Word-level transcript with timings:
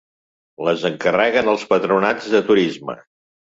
Les 0.67 0.85
encarreguen 0.89 1.53
els 1.55 1.67
patronats 1.75 2.33
de 2.37 2.43
turisme! 2.51 3.01